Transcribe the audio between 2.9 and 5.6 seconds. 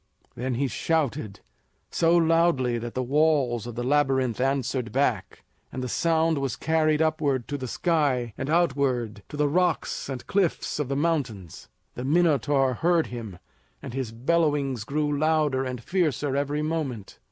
the walls of the Labyrinth answered back,